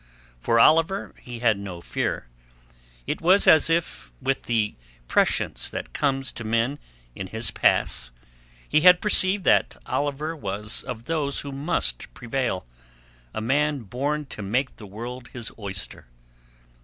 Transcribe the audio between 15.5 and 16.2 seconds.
oyster.